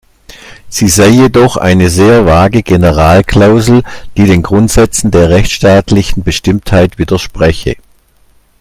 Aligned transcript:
Sie 0.67 0.87
sei 0.87 1.09
jedoch 1.09 1.57
eine 1.57 1.91
sehr 1.91 2.25
vage 2.25 2.63
Generalklausel, 2.63 3.83
die 4.17 4.25
den 4.25 4.41
Grundsätzen 4.41 5.11
der 5.11 5.29
rechtsstaatlichen 5.29 6.23
Bestimmtheit 6.23 6.97
widerspreche. 6.97 7.75